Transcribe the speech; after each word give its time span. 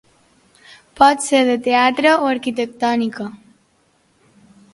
Pot 1.01 1.21
ser 1.25 1.41
de 1.49 1.57
teatre 1.67 2.15
o 2.23 2.31
arquitectònica. 2.31 3.27